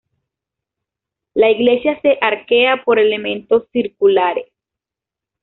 La 1.35 1.51
iglesia 1.51 2.01
se 2.01 2.17
arquea 2.21 2.83
por 2.83 2.97
elementos 2.97 3.67
circulares. 3.71 4.51